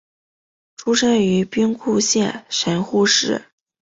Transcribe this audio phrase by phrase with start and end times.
[0.77, 3.43] 出身于兵库县神户市。